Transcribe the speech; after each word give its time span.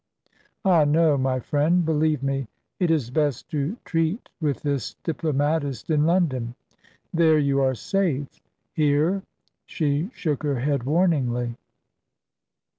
Ah, 0.65 0.83
no, 0.83 1.15
my 1.15 1.39
friend; 1.39 1.85
believe 1.85 2.23
me, 2.23 2.47
it 2.79 2.89
is 2.89 3.11
best 3.11 3.51
to 3.51 3.77
treat 3.85 4.29
with 4.41 4.63
this 4.63 4.95
diplomatist 5.03 5.91
in 5.91 6.07
London. 6.07 6.55
There 7.13 7.37
you 7.37 7.61
are 7.61 7.75
safe; 7.75 8.41
here 8.73 9.21
"She 9.67 10.09
shook 10.11 10.41
her 10.41 10.61
head 10.61 10.85
warningly. 10.87 11.55